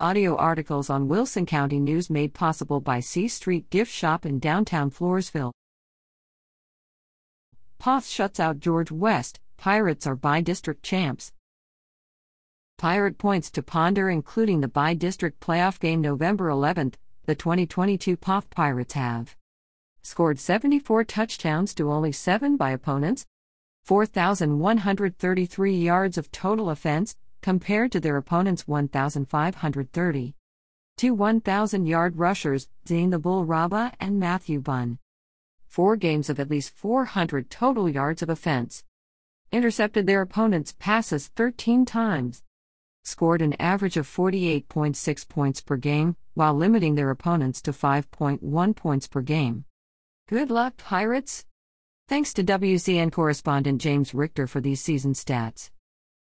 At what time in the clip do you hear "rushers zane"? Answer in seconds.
32.16-33.10